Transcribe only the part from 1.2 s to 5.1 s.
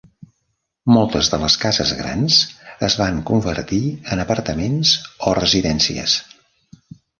de les cases grans es van convertir en apartaments